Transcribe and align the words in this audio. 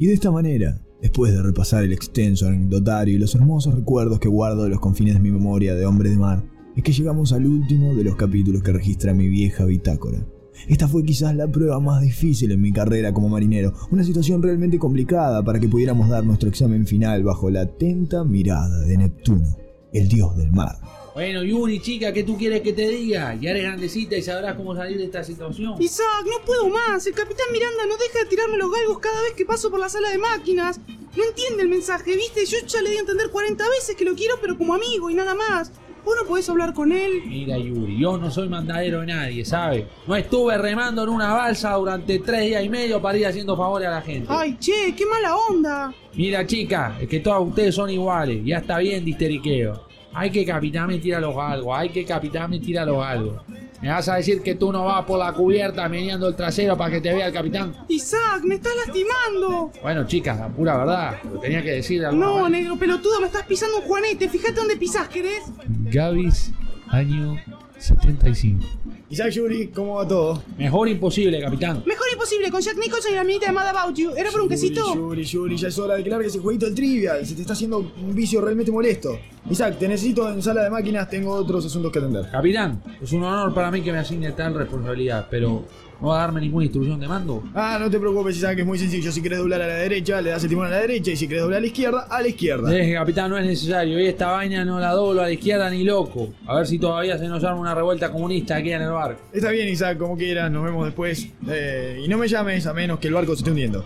Y 0.00 0.06
de 0.06 0.14
esta 0.14 0.30
manera, 0.30 0.80
después 1.02 1.30
de 1.30 1.42
repasar 1.42 1.84
el 1.84 1.92
extenso 1.92 2.46
anecdotario 2.46 3.14
y 3.14 3.18
los 3.18 3.34
hermosos 3.34 3.74
recuerdos 3.74 4.18
que 4.18 4.30
guardo 4.30 4.64
de 4.64 4.70
los 4.70 4.80
confines 4.80 5.12
de 5.12 5.20
mi 5.20 5.30
memoria 5.30 5.74
de 5.74 5.84
hombre 5.84 6.08
de 6.08 6.16
mar, 6.16 6.42
es 6.74 6.82
que 6.82 6.92
llegamos 6.92 7.34
al 7.34 7.44
último 7.44 7.94
de 7.94 8.04
los 8.04 8.16
capítulos 8.16 8.62
que 8.62 8.72
registra 8.72 9.12
mi 9.12 9.28
vieja 9.28 9.66
bitácora. 9.66 10.26
Esta 10.68 10.88
fue 10.88 11.04
quizás 11.04 11.36
la 11.36 11.48
prueba 11.48 11.80
más 11.80 12.00
difícil 12.00 12.50
en 12.50 12.62
mi 12.62 12.72
carrera 12.72 13.12
como 13.12 13.28
marinero, 13.28 13.74
una 13.90 14.02
situación 14.02 14.42
realmente 14.42 14.78
complicada 14.78 15.44
para 15.44 15.60
que 15.60 15.68
pudiéramos 15.68 16.08
dar 16.08 16.24
nuestro 16.24 16.48
examen 16.48 16.86
final 16.86 17.22
bajo 17.22 17.50
la 17.50 17.60
atenta 17.60 18.24
mirada 18.24 18.80
de 18.86 18.96
Neptuno, 18.96 19.54
el 19.92 20.08
dios 20.08 20.36
del 20.36 20.50
mar. 20.50 20.76
Bueno, 21.14 21.42
Yuri, 21.42 21.80
chica, 21.80 22.12
¿qué 22.12 22.22
tú 22.22 22.38
quieres 22.38 22.62
que 22.62 22.72
te 22.72 22.88
diga? 22.88 23.34
Ya 23.34 23.50
eres 23.50 23.64
grandecita 23.64 24.16
y 24.16 24.22
sabrás 24.22 24.54
cómo 24.54 24.76
salir 24.76 24.96
de 24.96 25.04
esta 25.04 25.24
situación. 25.24 25.74
Isaac, 25.80 26.24
no 26.24 26.44
puedo 26.46 26.68
más. 26.68 27.04
El 27.06 27.14
capitán 27.14 27.46
Miranda 27.52 27.84
no 27.86 27.96
deja 27.96 28.20
de 28.20 28.26
tirarme 28.26 28.56
los 28.56 28.70
galgos 28.70 29.00
cada 29.00 29.20
vez 29.22 29.32
que 29.32 29.44
paso 29.44 29.70
por 29.70 29.80
la 29.80 29.88
sala 29.88 30.10
de 30.10 30.18
máquinas. 30.18 30.78
No 31.16 31.24
entiende 31.24 31.64
el 31.64 31.68
mensaje, 31.68 32.14
¿viste? 32.14 32.46
Yo 32.46 32.58
ya 32.64 32.80
le 32.80 32.90
di 32.90 32.96
a 32.96 33.00
entender 33.00 33.30
40 33.30 33.68
veces 33.68 33.96
que 33.96 34.04
lo 34.04 34.14
quiero, 34.14 34.36
pero 34.40 34.56
como 34.56 34.74
amigo 34.74 35.10
y 35.10 35.14
nada 35.14 35.34
más. 35.34 35.72
¿Vos 36.04 36.14
no 36.20 36.26
podés 36.26 36.48
hablar 36.48 36.72
con 36.72 36.92
él? 36.92 37.22
Mira, 37.26 37.58
Yuri, 37.58 37.98
yo 37.98 38.16
no 38.16 38.30
soy 38.30 38.48
mandadero 38.48 39.00
de 39.00 39.06
nadie, 39.06 39.44
¿sabes? 39.44 39.84
No 40.06 40.16
estuve 40.16 40.56
remando 40.58 41.02
en 41.02 41.08
una 41.10 41.32
balsa 41.32 41.74
durante 41.74 42.18
tres 42.20 42.46
días 42.46 42.64
y 42.64 42.68
medio 42.68 43.00
para 43.00 43.18
ir 43.18 43.26
haciendo 43.26 43.56
favores 43.56 43.88
a 43.88 43.92
la 43.92 44.02
gente. 44.02 44.26
Ay, 44.30 44.56
che, 44.58 44.94
qué 44.96 45.04
mala 45.06 45.36
onda. 45.36 45.94
Mira, 46.14 46.46
chica, 46.46 46.96
es 47.00 47.08
que 47.08 47.20
todos 47.20 47.48
ustedes 47.48 47.74
son 47.74 47.90
iguales. 47.90 48.42
Ya 48.44 48.58
está 48.58 48.78
bien 48.78 49.04
disteriqueo. 49.04 49.88
Hay 50.12 50.30
que 50.30 50.44
capitán 50.44 50.88
me 50.88 50.98
tira 50.98 51.20
los 51.20 51.34
galgos, 51.36 51.76
hay 51.78 51.88
que 51.90 52.04
capitán 52.04 52.50
me 52.50 52.58
tira 52.58 52.84
los 52.84 52.98
galgos. 52.98 53.42
¿Me 53.82 53.88
vas 53.88 54.06
a 54.10 54.16
decir 54.16 54.42
que 54.42 54.56
tú 54.56 54.70
no 54.72 54.84
vas 54.84 55.04
por 55.06 55.18
la 55.18 55.32
cubierta 55.32 55.88
meneando 55.88 56.28
el 56.28 56.36
trasero 56.36 56.76
para 56.76 56.90
que 56.90 57.00
te 57.00 57.14
vea 57.14 57.28
el 57.28 57.32
capitán? 57.32 57.74
Isaac, 57.88 58.42
me 58.44 58.56
estás 58.56 58.72
lastimando. 58.84 59.72
Bueno, 59.80 60.06
chicas, 60.06 60.38
la 60.38 60.48
pura 60.48 60.76
verdad, 60.76 61.16
lo 61.32 61.40
tenía 61.40 61.62
que 61.62 61.70
decir 61.72 62.00
de 62.00 62.06
alguna 62.06 62.26
No, 62.26 62.32
manera. 62.42 62.62
negro 62.62 62.76
pelotudo, 62.78 63.20
me 63.20 63.26
estás 63.26 63.46
pisando 63.46 63.78
un 63.78 63.82
juanete. 63.84 64.28
Fíjate 64.28 64.52
dónde 64.54 64.76
pisás, 64.76 65.08
¿querés? 65.08 65.44
Gavis, 65.66 66.50
año 66.88 67.36
75. 67.78 68.66
Isaac 69.08 69.30
Yuri, 69.30 69.68
¿cómo 69.68 69.94
va 69.96 70.06
todo? 70.06 70.42
Mejor 70.58 70.86
imposible, 70.88 71.40
capitán. 71.40 71.82
Mejor 71.86 72.06
imposible, 72.12 72.48
con 72.50 72.60
Jack 72.60 72.76
Nicholson 72.76 73.12
y 73.12 73.14
la 73.16 73.24
minita 73.24 73.46
de 73.46 73.52
Mad 73.52 73.66
About 73.68 73.96
You. 73.96 74.10
¿Era 74.16 74.30
por 74.30 74.42
un 74.42 74.48
quesito? 74.48 74.94
Yuri, 74.94 75.24
Yuri, 75.24 75.56
ya 75.56 75.68
es 75.68 75.78
hora 75.78 75.96
de 75.96 76.04
que 76.04 76.10
largues 76.10 76.28
ese 76.32 76.38
jueguito 76.38 76.66
del 76.66 76.74
trivial. 76.76 77.26
Se 77.26 77.34
te 77.34 77.40
está 77.40 77.54
haciendo 77.54 77.78
un 77.78 78.14
vicio 78.14 78.40
realmente 78.40 78.70
molesto. 78.70 79.18
Isaac, 79.48 79.78
te 79.78 79.88
necesito 79.88 80.30
en 80.30 80.42
sala 80.42 80.64
de 80.64 80.70
máquinas, 80.70 81.08
tengo 81.08 81.32
otros 81.32 81.64
asuntos 81.64 81.90
que 81.90 81.98
atender. 81.98 82.28
Capitán, 82.30 82.82
es 83.00 83.12
un 83.12 83.24
honor 83.24 83.54
para 83.54 83.70
mí 83.70 83.80
que 83.80 83.90
me 83.90 83.98
asigne 83.98 84.32
tal 84.32 84.54
responsabilidad, 84.54 85.26
pero 85.30 85.64
¿no 86.00 86.08
va 86.08 86.18
a 86.18 86.20
darme 86.20 86.40
ninguna 86.40 86.66
instrucción 86.66 87.00
de 87.00 87.08
mando? 87.08 87.42
Ah, 87.54 87.78
no 87.80 87.90
te 87.90 87.98
preocupes, 87.98 88.36
Isaac, 88.36 88.58
es 88.58 88.66
muy 88.66 88.78
sencillo. 88.78 89.10
Si 89.10 89.22
querés 89.22 89.38
doblar 89.38 89.62
a 89.62 89.66
la 89.66 89.74
derecha, 89.74 90.20
le 90.20 90.30
das 90.30 90.44
el 90.44 90.50
timón 90.50 90.66
a 90.66 90.70
la 90.70 90.80
derecha. 90.80 91.10
Y 91.12 91.16
si 91.16 91.26
querés 91.26 91.42
doblar 91.42 91.58
a 91.58 91.60
la 91.62 91.66
izquierda, 91.66 92.06
a 92.10 92.20
la 92.20 92.28
izquierda. 92.28 92.70
Deje, 92.70 92.92
capitán, 92.94 93.30
no 93.30 93.38
es 93.38 93.46
necesario. 93.46 93.98
Y 93.98 94.06
esta 94.06 94.30
vaina 94.30 94.64
no 94.64 94.78
la 94.78 94.92
doblo 94.92 95.22
a 95.22 95.24
la 95.24 95.32
izquierda 95.32 95.70
ni 95.70 95.84
loco. 95.84 96.34
A 96.46 96.56
ver 96.56 96.66
si 96.66 96.78
todavía 96.78 97.16
se 97.18 97.26
nos 97.26 97.42
arma 97.42 97.60
una 97.60 97.74
revuelta 97.74 98.12
comunista 98.12 98.56
aquí 98.56 98.72
en 98.72 98.82
el 98.82 98.90
barco. 98.90 99.22
Está 99.32 99.50
bien, 99.50 99.68
Isaac, 99.68 99.98
como 99.98 100.16
quieras, 100.16 100.50
nos 100.50 100.62
vemos 100.62 100.84
después. 100.84 101.28
Eh, 101.48 102.02
y 102.04 102.08
no 102.08 102.18
me 102.18 102.28
llames 102.28 102.66
a 102.66 102.74
menos 102.74 102.98
que 102.98 103.08
el 103.08 103.14
barco 103.14 103.32
se 103.34 103.38
esté 103.38 103.50
hundiendo. 103.50 103.84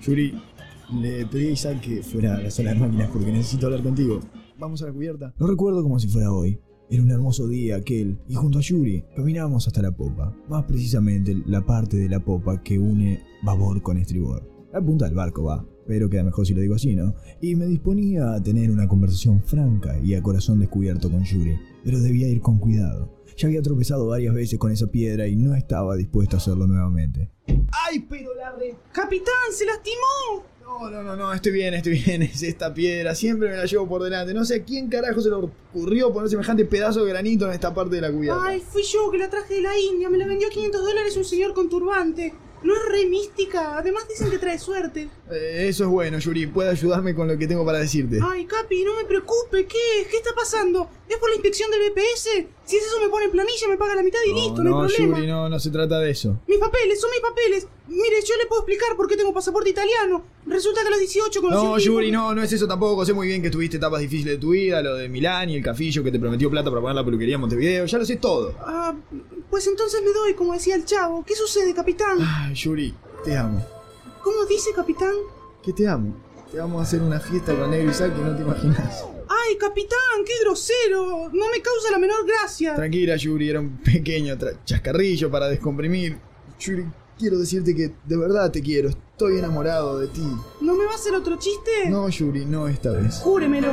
Yuri, 0.00 0.40
le 1.00 1.26
pedí 1.26 1.48
a 1.48 1.50
Isaac 1.50 1.80
que 1.80 2.02
fuera 2.02 2.36
a 2.36 2.40
la 2.40 2.50
sala 2.50 2.72
de 2.72 2.78
máquinas 2.78 3.10
porque 3.12 3.32
necesito 3.32 3.66
hablar 3.66 3.82
contigo. 3.82 4.20
Vamos 4.58 4.82
a 4.82 4.86
la 4.86 4.92
cubierta. 4.92 5.34
Lo 5.38 5.46
recuerdo 5.46 5.82
como 5.82 5.98
si 5.98 6.08
fuera 6.08 6.32
hoy. 6.32 6.60
Era 6.90 7.02
un 7.02 7.10
hermoso 7.10 7.48
día 7.48 7.76
aquel, 7.76 8.18
y 8.28 8.34
junto 8.34 8.58
a 8.58 8.62
Yuri 8.62 9.04
caminábamos 9.16 9.66
hasta 9.66 9.80
la 9.80 9.90
popa, 9.90 10.36
más 10.48 10.64
precisamente 10.64 11.34
la 11.46 11.64
parte 11.64 11.96
de 11.96 12.10
la 12.10 12.20
popa 12.20 12.62
que 12.62 12.78
une 12.78 13.22
babor 13.42 13.82
con 13.82 13.96
estribor. 13.96 14.46
La 14.70 14.82
punta 14.82 15.06
del 15.06 15.14
barco 15.14 15.44
va, 15.44 15.64
pero 15.86 16.10
queda 16.10 16.24
mejor 16.24 16.46
si 16.46 16.52
lo 16.52 16.60
digo 16.60 16.74
así, 16.74 16.94
¿no? 16.94 17.14
Y 17.40 17.56
me 17.56 17.66
disponía 17.66 18.34
a 18.34 18.42
tener 18.42 18.70
una 18.70 18.86
conversación 18.86 19.42
franca 19.42 19.98
y 19.98 20.14
a 20.14 20.22
corazón 20.22 20.60
descubierto 20.60 21.10
con 21.10 21.24
Yuri, 21.24 21.56
pero 21.82 22.00
debía 22.00 22.28
ir 22.28 22.42
con 22.42 22.58
cuidado. 22.58 23.14
Ya 23.36 23.48
había 23.48 23.62
tropezado 23.62 24.06
varias 24.06 24.34
veces 24.34 24.58
con 24.58 24.70
esa 24.70 24.86
piedra 24.86 25.26
y 25.26 25.36
no 25.36 25.54
estaba 25.54 25.96
dispuesto 25.96 26.36
a 26.36 26.38
hacerlo 26.38 26.66
nuevamente. 26.66 27.30
¡Ay, 27.46 28.06
pero 28.08 28.34
la 28.34 28.52
re... 28.52 28.76
¡Capitán, 28.92 29.50
se 29.52 29.64
lastimó! 29.64 30.53
No, 30.80 30.90
no, 30.90 31.02
no, 31.04 31.14
no, 31.14 31.32
estoy 31.32 31.52
bien, 31.52 31.72
estoy 31.74 32.02
bien. 32.04 32.22
Es 32.34 32.42
esta 32.42 32.74
piedra, 32.74 33.14
siempre 33.14 33.48
me 33.48 33.56
la 33.56 33.64
llevo 33.64 33.86
por 33.88 34.02
delante. 34.02 34.34
No 34.34 34.44
sé 34.44 34.56
a 34.56 34.64
quién 34.64 34.88
carajo 34.88 35.20
se 35.20 35.28
le 35.28 35.36
ocurrió 35.36 36.12
poner 36.12 36.28
semejante 36.28 36.64
pedazo 36.64 37.04
de 37.04 37.10
granito 37.10 37.46
en 37.46 37.52
esta 37.52 37.72
parte 37.72 37.94
de 37.94 38.00
la 38.00 38.10
cubierta. 38.10 38.40
Ay, 38.44 38.60
fui 38.60 38.82
yo 38.82 39.10
que 39.10 39.18
la 39.18 39.30
traje 39.30 39.54
de 39.54 39.60
la 39.60 39.78
India. 39.78 40.10
Me 40.10 40.18
la 40.18 40.26
vendió 40.26 40.48
a 40.48 40.50
500 40.50 40.82
dólares 40.82 41.16
un 41.16 41.24
señor 41.24 41.54
con 41.54 41.68
turbante. 41.68 42.34
No 42.64 42.74
es 42.74 42.80
re 42.88 43.06
mística. 43.06 43.78
Además 43.78 44.08
dicen 44.08 44.30
que 44.30 44.38
trae 44.38 44.58
suerte. 44.58 45.08
Eh, 45.30 45.66
eso 45.68 45.84
es 45.84 45.90
bueno, 45.90 46.18
Yuri. 46.18 46.46
Puede 46.46 46.70
ayudarme 46.70 47.14
con 47.14 47.28
lo 47.28 47.38
que 47.38 47.46
tengo 47.46 47.64
para 47.64 47.78
decirte. 47.78 48.18
Ay, 48.22 48.46
Capi, 48.46 48.82
no 48.84 48.96
me 48.96 49.04
preocupe. 49.04 49.66
¿Qué? 49.66 50.06
¿Qué 50.10 50.16
está 50.16 50.30
pasando? 50.34 50.88
¿Es 51.08 51.18
por 51.18 51.28
la 51.28 51.36
inspección 51.36 51.70
del 51.70 51.90
BPS? 51.90 52.46
Si 52.64 52.76
es 52.76 52.86
eso 52.86 52.98
me 53.02 53.08
pone 53.10 53.26
en 53.26 53.30
planilla, 53.32 53.68
me 53.68 53.76
paga 53.76 53.94
la 53.94 54.02
mitad 54.02 54.18
y 54.26 54.32
listo, 54.32 54.62
no, 54.64 54.70
no, 54.70 54.82
hay 54.82 54.88
problema. 54.88 55.18
Yuri, 55.18 55.28
no, 55.30 55.48
no 55.50 55.60
se 55.60 55.70
trata 55.70 55.98
de 56.00 56.10
eso. 56.10 56.40
Mis 56.46 56.58
papeles, 56.58 56.98
son 56.98 57.10
mis 57.10 57.20
papeles. 57.20 57.66
Mire, 57.86 58.16
yo 58.26 58.34
le 58.40 58.46
puedo 58.46 58.62
explicar 58.62 58.96
por 58.96 59.06
qué 59.06 59.16
tengo 59.18 59.34
pasaporte 59.34 59.68
italiano. 59.68 60.24
Resulta 60.46 60.80
que 60.80 60.86
a 60.86 60.90
los 60.90 61.00
18 61.00 61.40
conocí 61.42 61.62
No, 61.62 61.72
un 61.72 61.78
tipo 61.78 61.86
Yuri, 61.92 62.06
que- 62.06 62.12
no, 62.12 62.34
no 62.34 62.42
es 62.42 62.50
eso 62.50 62.66
tampoco. 62.66 63.04
Sé 63.04 63.12
muy 63.12 63.26
bien 63.26 63.42
que 63.42 63.50
tuviste 63.50 63.76
etapas 63.76 64.00
difíciles 64.00 64.36
de 64.36 64.40
tu 64.40 64.50
vida, 64.52 64.80
lo 64.80 64.94
de 64.94 65.10
Milán 65.10 65.50
y 65.50 65.56
el 65.56 65.62
cafillo 65.62 66.02
que 66.02 66.10
te 66.10 66.18
prometió 66.18 66.50
plata 66.50 66.70
para 66.70 66.80
poner 66.80 66.96
la 66.96 67.04
peluquería 67.04 67.34
en 67.34 67.42
Montevideo. 67.42 67.84
Ya 67.84 67.98
lo 67.98 68.06
sé 68.06 68.16
todo. 68.16 68.54
Ah, 68.60 68.94
pues 69.54 69.68
entonces 69.68 70.02
me 70.04 70.12
doy, 70.12 70.34
como 70.34 70.52
decía 70.52 70.74
el 70.74 70.84
chavo. 70.84 71.24
¿Qué 71.24 71.36
sucede, 71.36 71.72
capitán? 71.72 72.18
Ay, 72.20 72.54
Yuri, 72.54 72.92
te 73.24 73.36
amo. 73.36 73.64
¿Cómo 74.20 74.44
dice, 74.46 74.70
capitán? 74.74 75.14
Que 75.62 75.72
te 75.72 75.86
amo. 75.86 76.12
Te 76.50 76.58
vamos 76.58 76.80
a 76.80 76.82
hacer 76.82 77.00
una 77.00 77.20
fiesta 77.20 77.56
con 77.56 77.70
Negro 77.70 77.92
Isaac 77.92 78.16
que 78.16 78.20
no 78.20 78.34
te 78.34 78.42
imaginas. 78.42 79.04
Ay, 79.28 79.56
capitán, 79.56 80.24
qué 80.26 80.32
grosero. 80.42 81.30
No 81.32 81.50
me 81.52 81.62
causa 81.62 81.92
la 81.92 81.98
menor 81.98 82.26
gracia. 82.26 82.74
Tranquila, 82.74 83.14
Yuri, 83.14 83.48
era 83.48 83.60
un 83.60 83.76
pequeño 83.76 84.36
chascarrillo 84.64 85.30
para 85.30 85.46
descomprimir. 85.46 86.18
Yuri, 86.58 86.86
quiero 87.16 87.38
decirte 87.38 87.76
que 87.76 87.92
de 88.04 88.16
verdad 88.16 88.50
te 88.50 88.60
quiero. 88.60 88.88
Estoy 88.88 89.38
enamorado 89.38 90.00
de 90.00 90.08
ti. 90.08 90.26
¿No 90.62 90.74
me 90.74 90.84
va 90.84 90.90
a 90.90 90.96
hacer 90.96 91.14
otro 91.14 91.38
chiste? 91.38 91.88
No, 91.88 92.08
Yuri, 92.08 92.44
no 92.44 92.66
esta 92.66 92.90
vez. 92.90 93.20
Júremelo. 93.20 93.70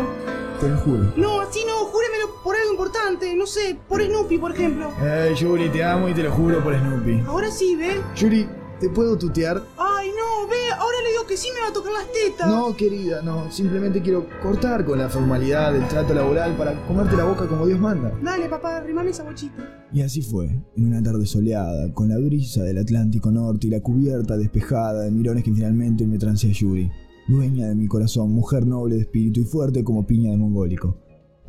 Te 0.62 0.70
lo 0.70 0.78
juro. 0.78 1.12
No, 1.18 1.42
así 1.42 1.62
no, 1.66 1.74
júremelo 1.86 2.36
por 2.44 2.56
algo 2.56 2.72
importante. 2.72 3.36
No 3.36 3.48
sé, 3.48 3.76
por 3.90 4.00
Snoopy, 4.00 4.38
por 4.38 4.52
ejemplo. 4.52 4.92
Ay, 5.00 5.34
Yuri, 5.34 5.70
te 5.70 5.84
amo 5.84 6.08
y 6.08 6.14
te 6.14 6.22
lo 6.22 6.32
juro 6.32 6.64
por 6.64 6.78
Snoopy. 6.78 7.24
Ahora 7.26 7.50
sí, 7.50 7.76
¿ve? 7.76 8.00
Yuri, 8.16 8.48
¿te 8.80 8.88
puedo 8.88 9.18
tutear? 9.18 9.64
Ay, 9.80 10.10
no, 10.10 10.48
ve, 10.48 10.72
ahora 10.78 10.98
le 11.04 11.10
digo 11.10 11.26
que 11.26 11.36
sí 11.36 11.48
me 11.56 11.62
va 11.62 11.70
a 11.70 11.74
tocar 11.74 11.94
las 11.94 12.06
tetas. 12.12 12.48
No, 12.48 12.76
querida, 12.76 13.24
no. 13.24 13.52
Simplemente 13.52 14.04
quiero 14.04 14.28
cortar 14.44 14.86
con 14.86 15.00
la 15.00 15.10
formalidad 15.10 15.74
del 15.74 15.88
trato 15.88 16.14
laboral 16.14 16.56
para 16.56 16.80
comerte 16.86 17.18
la 17.18 17.24
boca 17.24 17.48
como 17.48 17.66
Dios 17.66 17.80
manda. 17.80 18.12
Dale, 18.22 18.48
papá, 18.48 18.78
arrimame 18.78 19.10
esa 19.10 19.24
bochita. 19.24 19.88
Y 19.92 20.04
así 20.04 20.22
fue, 20.22 20.46
en 20.78 20.86
una 20.86 21.02
tarde 21.02 21.26
soleada, 21.26 21.92
con 21.92 22.08
la 22.08 22.20
brisa 22.20 22.62
del 22.62 22.78
Atlántico 22.78 23.32
Norte 23.32 23.66
y 23.66 23.72
la 23.72 23.82
cubierta 23.82 24.38
despejada 24.38 25.06
de 25.06 25.12
mirones 25.12 25.44
que 25.44 25.52
finalmente 25.52 26.06
me 26.06 26.20
trancé 26.20 26.50
a 26.50 26.52
Yuri, 26.52 26.92
dueña 27.28 27.68
de 27.68 27.76
mi 27.76 27.88
corazón, 27.88 28.32
mujer 28.32 28.66
noble 28.66 28.96
de 28.96 29.02
espíritu 29.02 29.42
y 29.42 29.44
fuerte 29.44 29.84
como 29.84 30.06
piña 30.06 30.32
de 30.32 30.38
mongólico. 30.38 30.98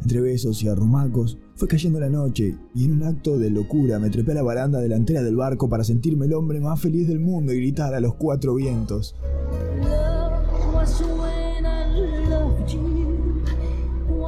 Entre 0.01 0.21
besos 0.21 0.63
y 0.63 0.69
arrumacos, 0.69 1.39
fue 1.55 1.69
cayendo 1.69 2.01
la 2.01 2.09
noche 2.09 2.57
y 2.75 2.85
en 2.85 2.93
un 2.93 3.05
acto 3.05 3.39
de 3.39 3.51
locura 3.51 3.99
me 4.01 4.11
trepé 4.11 4.33
a 4.33 4.37
la 4.37 4.43
baranda 4.43 4.81
delantera 4.81 5.23
del 5.23 5.37
barco 5.37 5.69
para 5.69 5.85
sentirme 5.85 6.27
el 6.27 6.35
hombre 6.35 6.61
más 6.61 6.81
feliz 6.81 7.07
del 7.07 7.21
mundo 7.21 7.53
y 7.53 7.59
gritar 7.59 7.95
a 7.95 8.01
los 8.01 8.15
cuatro 8.15 8.55
vientos. 8.55 9.15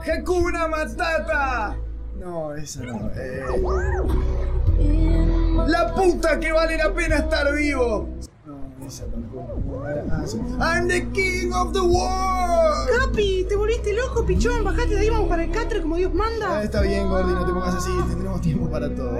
¡Hakuna 0.07 0.69
Matata! 0.69 1.77
No, 2.21 2.55
esa 2.55 2.85
no. 2.85 3.11
eh, 3.17 3.43
¡La 5.67 5.95
puta 5.95 6.39
que 6.39 6.53
vale 6.53 6.77
la 6.77 6.93
pena 6.95 7.17
estar 7.17 7.55
vivo! 7.57 8.09
I'm 10.61 10.89
the 10.89 11.01
king 11.13 11.53
of 11.55 11.73
the 11.73 11.81
world. 11.81 12.89
Capi, 12.99 13.47
¿te 13.49 13.57
volviste 13.57 13.93
loco, 13.95 14.27
pichón? 14.27 14.63
Bajate 14.63 14.95
de 14.95 14.99
ahí, 15.01 15.09
vamos 15.11 15.29
para 15.29 15.45
el 15.45 15.51
catre 15.51 15.81
como 15.81 15.97
Dios 15.97 16.11
Ah, 16.15 16.17
manda. 16.17 16.63
está 16.63 16.83
bien, 16.83 17.09
Gordy, 17.09 17.33
no 17.33 17.47
te 17.47 17.53
pongas 17.53 17.75
así, 17.77 17.91
tendremos 18.09 18.41
tiempo 18.43 18.71
para 18.71 18.95
todo. 18.95 19.19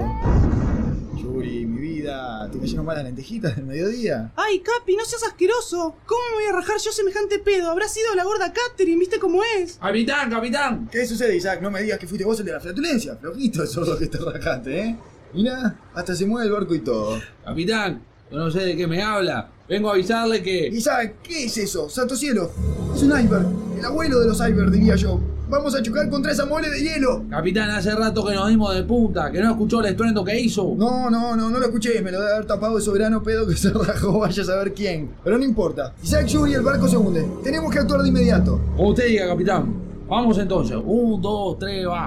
Yuri, 1.17 1.65
mi 1.65 1.81
vida, 1.81 2.47
¿te 2.53 2.59
cayeron 2.59 2.85
mal 2.85 2.97
las 2.97 3.05
lentejitas 3.07 3.57
del 3.57 3.65
mediodía? 3.65 4.33
Ay, 4.37 4.61
Capi, 4.61 4.97
no 4.97 5.05
seas 5.07 5.23
asqueroso. 5.25 5.97
¿Cómo 6.05 6.21
me 6.33 6.45
voy 6.45 6.53
a 6.53 6.57
rajar 6.61 6.77
yo 6.79 6.93
semejante 6.93 7.39
pedo? 7.39 7.71
Habrá 7.71 7.89
sido 7.89 8.15
la 8.15 8.25
gorda 8.25 8.53
Catherine, 8.53 8.99
¿viste 8.99 9.19
cómo 9.19 9.41
es? 9.59 9.79
Capitán, 9.81 10.29
capitán. 10.31 10.89
¿Qué 10.93 11.07
sucede, 11.07 11.37
Isaac? 11.37 11.61
No 11.63 11.71
me 11.71 11.81
digas 11.83 11.99
que 11.99 12.07
fuiste 12.07 12.27
vos 12.27 12.39
el 12.41 12.45
de 12.47 12.53
la 12.53 12.61
flatulencia. 12.61 13.17
Flojito 13.17 13.63
el 13.63 13.69
sordo 13.69 13.97
que 13.99 14.09
te 14.09 14.19
rajaste, 14.19 14.79
¿eh? 14.81 14.97
Mira, 15.33 15.79
hasta 15.95 16.15
se 16.15 16.27
mueve 16.27 16.47
el 16.49 16.53
barco 16.53 16.75
y 16.75 16.81
todo. 16.81 17.19
Capitán, 17.45 18.03
no 18.31 18.51
sé 18.51 18.61
de 18.61 18.77
qué 18.77 18.87
me 18.87 19.03
habla. 19.03 19.49
Vengo 19.69 19.89
a 19.91 19.95
avisarle 19.95 20.43
que... 20.43 20.69
Isaac, 20.69 21.15
¿qué 21.23 21.45
es 21.45 21.57
eso? 21.57 21.89
¡Santo 21.89 22.17
cielo! 22.17 22.51
Es 22.95 23.03
un 23.03 23.19
iceberg. 23.19 23.47
El 23.79 23.85
abuelo 23.85 24.21
de 24.21 24.27
los 24.29 24.37
icebergs, 24.37 24.73
diría 24.73 24.97
yo. 24.97 25.21
Vamos 25.49 25.75
a 25.75 25.83
chocar 25.83 26.09
contra 26.09 26.33
esa 26.33 26.47
mole 26.47 26.69
de 26.71 26.81
hielo. 26.81 27.25
Capitán, 27.29 27.71
hace 27.71 27.95
rato 27.95 28.25
que 28.27 28.35
nos 28.35 28.49
dimos 28.49 28.75
de 28.75 28.83
punta, 28.83 29.31
que 29.31 29.41
no 29.41 29.51
escuchó 29.51 29.81
el 29.81 29.87
estruendo 29.87 30.25
que 30.25 30.41
hizo. 30.41 30.75
No, 30.77 31.11
no, 31.11 31.37
no, 31.37 31.51
no 31.51 31.59
lo 31.59 31.67
escuché. 31.67 32.01
Me 32.03 32.11
lo 32.11 32.19
debe 32.21 32.33
haber 32.33 32.47
tapado 32.47 32.79
el 32.79 32.83
soberano 32.83 33.23
pedo 33.23 33.47
que 33.47 33.55
se 33.57 33.71
rajó. 33.73 34.21
Vaya 34.21 34.43
a 34.43 34.47
saber 34.47 34.73
quién. 34.73 35.11
Pero 35.23 35.39
no 35.39 35.45
importa. 35.45 35.95
Isaac 36.03 36.27
Yuri, 36.27 36.55
el 36.55 36.63
barco 36.63 36.89
se 36.89 36.97
hunde. 36.97 37.27
Tenemos 37.43 37.71
que 37.73 37.79
actuar 37.79 38.03
de 38.03 38.09
inmediato. 38.09 38.59
Como 38.77 38.89
usted 38.91 39.07
diga, 39.07 39.27
capitán. 39.29 39.75
Vamos 40.09 40.39
entonces. 40.39 40.77
Un, 40.83 41.21
dos, 41.21 41.59
tres, 41.59 41.87
va. 41.87 42.07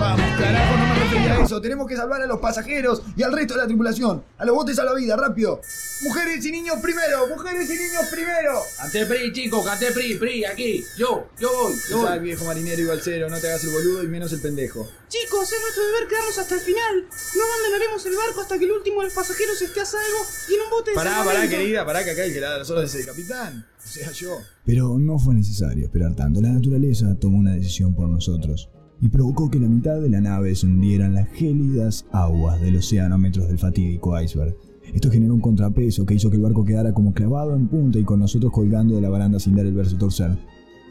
Vamos, 0.00 0.26
carajo, 0.38 0.76
no 0.76 0.86
me 0.86 0.87
refería 0.87 0.87
a 1.30 1.44
eso. 1.44 1.60
Tenemos 1.60 1.86
que 1.86 1.96
salvar 1.96 2.22
a 2.22 2.26
los 2.26 2.38
pasajeros 2.38 3.02
y 3.16 3.22
al 3.22 3.32
resto 3.32 3.54
de 3.54 3.60
la 3.60 3.66
tripulación. 3.66 4.22
A 4.38 4.44
los 4.44 4.54
botes 4.54 4.78
a 4.78 4.84
la 4.84 4.94
vida, 4.94 5.16
rápido. 5.16 5.60
Mujeres 6.02 6.44
y 6.44 6.50
niños 6.50 6.76
primero. 6.80 7.26
Mujeres 7.28 7.68
y 7.70 7.74
niños 7.74 8.06
primero. 8.10 8.60
Cante 8.76 9.06
PRI, 9.06 9.32
chicos, 9.32 9.64
cante 9.64 9.92
PRI, 9.92 10.14
PRI, 10.14 10.44
aquí. 10.44 10.84
Yo, 10.96 11.28
yo 11.38 11.50
voy, 11.52 11.74
yo 11.90 11.98
voy. 11.98 12.18
viejo 12.20 12.44
marinero 12.44 12.80
y 12.80 12.84
balsero, 12.84 13.28
no 13.28 13.38
te 13.38 13.48
hagas 13.48 13.64
el 13.64 13.70
boludo 13.70 14.04
y 14.04 14.08
menos 14.08 14.32
el 14.32 14.40
pendejo. 14.40 14.88
Chicos, 15.08 15.52
es 15.52 15.60
nuestro 15.60 15.84
deber 15.86 16.08
quedarnos 16.08 16.38
hasta 16.38 16.54
el 16.54 16.60
final. 16.60 17.06
No 17.36 17.42
abandonaremos 17.44 18.06
el 18.06 18.16
barco 18.16 18.40
hasta 18.42 18.58
que 18.58 18.64
el 18.64 18.72
último 18.72 19.00
de 19.00 19.06
los 19.06 19.14
pasajeros 19.14 19.60
esté 19.60 19.80
a 19.80 19.84
salvo 19.84 20.18
y 20.48 20.54
en 20.54 20.60
un 20.60 20.70
bote 20.70 20.90
de 20.90 20.96
Pará, 20.96 21.24
pará, 21.24 21.48
querida, 21.48 21.84
pará, 21.84 22.04
que 22.04 22.10
acá 22.10 22.24
el 22.24 22.32
que 22.32 22.40
la 22.40 22.50
da 22.50 22.58
las 22.58 22.70
órdenes 22.70 22.94
es 22.94 23.00
el 23.00 23.06
capitán. 23.06 23.66
O 23.82 23.88
sea, 23.88 24.12
yo. 24.12 24.38
Pero 24.64 24.98
no 24.98 25.18
fue 25.18 25.34
necesario 25.34 25.84
esperar 25.84 26.14
tanto. 26.14 26.40
La 26.40 26.50
naturaleza 26.50 27.14
tomó 27.18 27.38
una 27.38 27.54
decisión 27.54 27.94
por 27.94 28.08
nosotros 28.08 28.68
y 29.00 29.08
provocó 29.08 29.50
que 29.50 29.60
la 29.60 29.68
mitad 29.68 30.00
de 30.00 30.08
la 30.08 30.20
nave 30.20 30.54
se 30.54 30.66
hundiera 30.66 31.06
en 31.06 31.14
las 31.14 31.28
gélidas 31.28 32.06
aguas 32.12 32.60
del 32.60 32.76
océano 32.76 33.14
a 33.14 33.18
metros 33.18 33.48
del 33.48 33.58
fatídico 33.58 34.20
iceberg. 34.20 34.56
Esto 34.94 35.10
generó 35.10 35.34
un 35.34 35.40
contrapeso 35.40 36.06
que 36.06 36.14
hizo 36.14 36.30
que 36.30 36.36
el 36.36 36.42
barco 36.42 36.64
quedara 36.64 36.92
como 36.92 37.12
clavado 37.12 37.54
en 37.54 37.68
punta 37.68 37.98
y 37.98 38.04
con 38.04 38.20
nosotros 38.20 38.52
colgando 38.52 38.94
de 38.94 39.02
la 39.02 39.10
baranda 39.10 39.38
sin 39.38 39.54
dar 39.54 39.66
el 39.66 39.74
verso 39.74 39.96
torcer. 39.98 40.36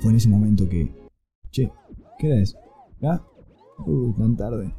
Fue 0.02 0.12
en 0.12 0.18
ese 0.18 0.30
momento 0.30 0.70
que... 0.70 0.92
Che, 1.50 1.72
¿qué 2.20 2.42
es? 2.42 2.56
¿Ah? 3.02 3.26
Uh, 3.86 4.14
tan 4.14 4.36
tarde. 4.36 4.74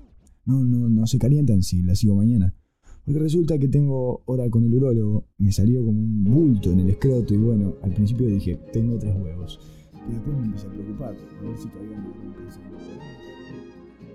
No, 0.44 0.64
no, 0.64 0.88
no 0.88 1.06
se 1.06 1.18
calientan 1.18 1.62
si 1.62 1.82
la 1.82 1.94
sigo 1.94 2.14
mañana. 2.14 2.54
Porque 3.04 3.20
resulta 3.20 3.58
que 3.58 3.68
tengo 3.68 4.22
hora 4.26 4.48
con 4.50 4.64
el 4.64 4.74
urólogo, 4.74 5.26
me 5.38 5.50
salió 5.50 5.84
como 5.84 5.98
un 5.98 6.24
bulto 6.24 6.70
en 6.70 6.80
el 6.80 6.90
escroto 6.90 7.34
y 7.34 7.38
bueno, 7.38 7.74
al 7.82 7.92
principio 7.92 8.26
dije, 8.26 8.60
tengo 8.72 8.98
tres 8.98 9.16
huevos. 9.16 9.58
Pero 9.92 10.12
después 10.12 10.36
a 11.04 11.08
a 11.08 11.10
ver 11.10 11.58
si 11.58 11.68
todavía 11.68 11.98
no. 11.98 12.28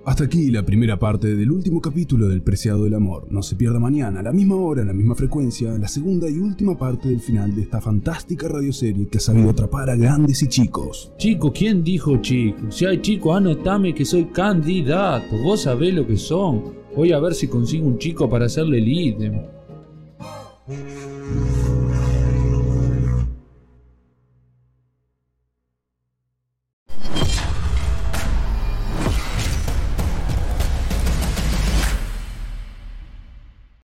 Hasta 0.05 0.25
aquí 0.25 0.51
la 0.51 0.65
primera 0.65 0.99
parte 0.99 1.33
del 1.33 1.49
último 1.49 1.79
capítulo 1.79 2.27
del 2.27 2.41
Preciado 2.41 2.83
del 2.83 2.93
Amor. 2.95 3.27
No 3.31 3.41
se 3.41 3.55
pierda 3.55 3.79
mañana, 3.79 4.19
a 4.19 4.23
la 4.23 4.33
misma 4.33 4.55
hora, 4.55 4.81
en 4.81 4.87
la 4.87 4.93
misma 4.93 5.15
frecuencia, 5.15 5.77
la 5.77 5.87
segunda 5.87 6.29
y 6.29 6.39
última 6.39 6.77
parte 6.77 7.07
del 7.07 7.21
final 7.21 7.55
de 7.55 7.61
esta 7.61 7.79
fantástica 7.79 8.49
radioserie 8.49 9.07
que 9.07 9.19
ha 9.19 9.21
sabido 9.21 9.49
atrapar 9.49 9.89
a 9.89 9.95
grandes 9.95 10.43
y 10.43 10.49
chicos. 10.49 11.13
Chico, 11.17 11.53
¿quién 11.53 11.85
dijo 11.85 12.17
chico? 12.17 12.69
Si 12.69 12.85
hay 12.85 12.99
chico, 13.01 13.33
anotame 13.33 13.95
que 13.95 14.03
soy 14.03 14.25
candidato. 14.25 15.37
Vos 15.41 15.61
sabés 15.61 15.93
lo 15.93 16.05
que 16.05 16.17
son. 16.17 16.63
Voy 16.97 17.13
a 17.13 17.19
ver 17.19 17.33
si 17.33 17.47
consigo 17.47 17.87
un 17.87 17.97
chico 17.97 18.29
para 18.29 18.47
hacerle 18.47 18.79
el 18.79 18.87
ítem. 18.89 19.41